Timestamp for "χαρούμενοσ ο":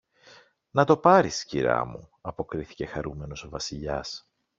2.85-3.49